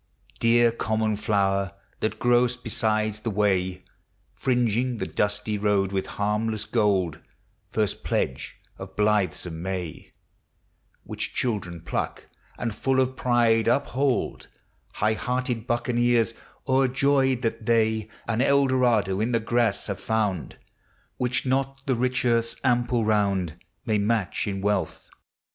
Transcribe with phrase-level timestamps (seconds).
[0.39, 3.83] Dear common flower, that grow'st beside the way,
[4.33, 7.19] Fringing the dusty road with harmless gold!
[7.69, 10.11] First pledge of blithesome May,
[11.03, 14.47] Which children pluck, and, full of pride, uphold—
[15.01, 16.33] High hearted buccaneers,
[16.67, 20.57] o'er joyed that they An Eldorado in the grass have found,
[21.17, 23.55] Which not the rich earth's ample round
[23.85, 25.11] May match in wealth